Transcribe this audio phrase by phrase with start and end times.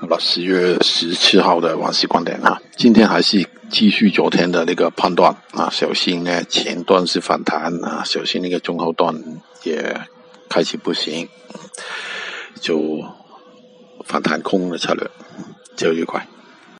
[0.00, 9.14] 好了，十月十七号的王石观点啊，今天还是继续昨天的那个判断啊，小心呢，前段是反弹啊，小心那个中后段
[9.62, 10.00] 也
[10.48, 11.28] 开始不行，
[12.62, 13.04] 就
[14.06, 15.06] 反弹空的策略，
[15.76, 16.26] 就愉快。